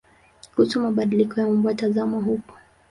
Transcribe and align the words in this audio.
Kuhusu 0.55 0.79
mabadiliko 0.79 1.39
ya 1.41 1.47
umbo 1.47 1.73
tazama 1.73 2.17
huko. 2.17 2.55